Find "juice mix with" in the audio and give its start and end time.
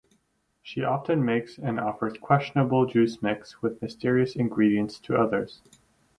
2.87-3.79